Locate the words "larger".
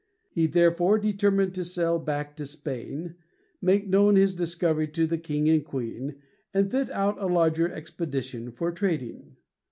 7.27-7.71